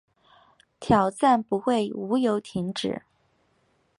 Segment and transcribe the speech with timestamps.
[0.79, 3.03] 挑战不会无由停止